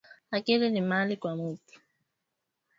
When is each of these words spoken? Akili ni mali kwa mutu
Akili 0.31 0.69
ni 0.69 0.81
mali 0.81 1.17
kwa 1.17 1.35
mutu 1.35 1.79